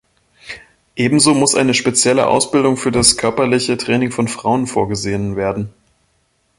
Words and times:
Ebenso 0.95 1.35
muss 1.35 1.53
eine 1.53 1.75
spezielle 1.75 2.25
Ausbildung 2.25 2.75
für 2.75 2.91
das 2.91 3.17
körperliche 3.17 3.77
Training 3.77 4.09
von 4.09 4.27
Frauen 4.27 4.65
vorgesehen 4.65 5.35
werden. 5.35 5.71